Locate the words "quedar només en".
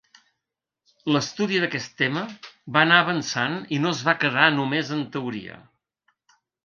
4.25-5.05